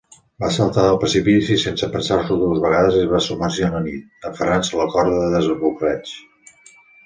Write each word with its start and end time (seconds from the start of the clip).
Va 0.43 0.47
saltar 0.53 0.85
del 0.85 0.95
precipici 1.03 1.57
sense 1.63 1.89
pensar-s'ho 1.97 2.39
dues 2.45 2.63
vegades 2.65 2.97
i 2.99 3.03
es 3.03 3.13
va 3.13 3.21
submergir 3.27 3.69
en 3.69 3.77
la 3.79 3.85
nit, 3.91 4.11
aferrant-se 4.33 4.77
a 4.79 4.83
la 4.83 4.91
corda 4.99 5.23
de 5.23 5.33
desbloqueig. 5.39 6.19